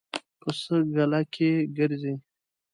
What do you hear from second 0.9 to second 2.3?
ګله کې ګرځي.